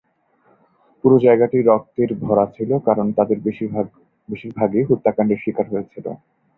পুরো 1.03 1.17
জায়গাটি 1.25 1.57
রক্তের 1.61 2.09
ভরা 2.23 2.45
ছিল, 2.55 2.71
কারণ 2.87 3.07
তাদের 3.17 3.37
বেশিরভাগই 4.29 4.83
হত্যাকাণ্ডের 4.89 5.41
শিকার 5.43 5.65
হয়েছিল। 5.71 6.05